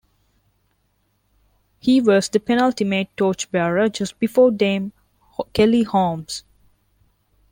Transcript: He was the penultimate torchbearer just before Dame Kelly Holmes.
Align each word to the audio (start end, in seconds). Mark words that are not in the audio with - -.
He 1.79 2.01
was 2.01 2.27
the 2.27 2.39
penultimate 2.39 3.15
torchbearer 3.15 3.87
just 3.87 4.17
before 4.17 4.49
Dame 4.49 4.93
Kelly 5.53 5.83
Holmes. 5.83 6.43